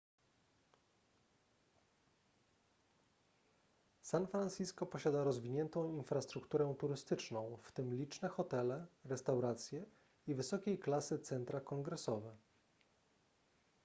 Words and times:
san 4.01 4.27
francisco 4.27 4.85
posiada 4.85 5.23
rozwiniętą 5.23 5.85
infrastrukturę 5.89 6.75
turystyczną 6.79 7.57
w 7.63 7.71
tym 7.71 7.93
liczne 7.93 8.29
hotele 8.29 8.85
restauracje 9.05 9.85
i 10.27 10.35
wysokiej 10.35 10.79
klasy 10.79 11.19
centra 11.19 11.59
kongresowe 11.61 12.35